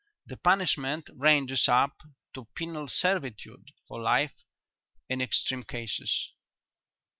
[0.25, 1.95] The punishment ranges up
[2.33, 4.33] to penal servitude for life
[5.07, 6.29] in extreme cases."